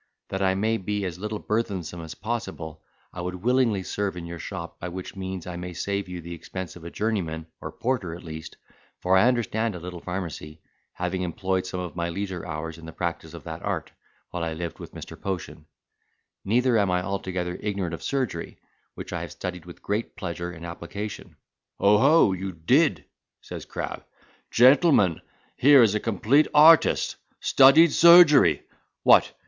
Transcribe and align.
That 0.29 0.41
I 0.41 0.55
may 0.55 0.77
be 0.77 1.05
as 1.05 1.19
little 1.19 1.37
burthensome 1.37 2.01
as 2.01 2.15
possible, 2.15 2.81
I 3.13 3.21
would 3.21 3.35
willingly 3.35 3.83
serve 3.83 4.17
in 4.17 4.25
your 4.25 4.39
shop, 4.39 4.79
by 4.79 4.89
which 4.89 5.15
means 5.15 5.45
I 5.45 5.57
may 5.57 5.73
save 5.73 6.09
you 6.09 6.21
the 6.21 6.33
expense 6.33 6.75
of 6.75 6.83
a 6.83 6.89
journeyman, 6.89 7.45
or 7.61 7.71
porter 7.71 8.15
at 8.15 8.23
least, 8.23 8.57
for 8.99 9.15
I 9.15 9.27
understand 9.27 9.75
a 9.75 9.79
little 9.79 9.99
pharmacy, 10.01 10.59
having 10.93 11.21
employed 11.21 11.67
some 11.67 11.79
of 11.81 11.95
my 11.95 12.09
leisure 12.09 12.43
hours 12.47 12.79
in 12.79 12.87
the 12.87 12.91
practice 12.91 13.35
of 13.35 13.43
that 13.43 13.61
art, 13.61 13.91
while 14.31 14.43
I 14.43 14.53
lived 14.53 14.79
with 14.79 14.95
Mr. 14.95 15.21
Potion; 15.21 15.67
neither 16.43 16.79
am 16.79 16.89
I 16.89 17.03
altogether 17.03 17.59
ignorant 17.61 17.93
of 17.93 18.01
surgery, 18.01 18.57
which 18.95 19.13
I 19.13 19.21
have 19.21 19.31
studied 19.31 19.67
with 19.67 19.83
great 19.83 20.15
pleasure 20.15 20.49
and 20.49 20.65
application."—"Oho! 20.65 22.31
you 22.33 22.53
did," 22.53 23.05
says 23.39 23.65
Crab. 23.65 24.03
"Gentlemen, 24.49 25.21
here 25.57 25.83
is 25.83 25.93
a 25.93 25.99
complete 25.99 26.47
artist! 26.55 27.17
Studied 27.39 27.91
surgery! 27.93 28.63
What? 29.03 29.31